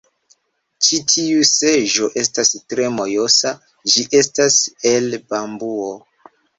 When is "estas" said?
2.23-2.53, 4.25-4.61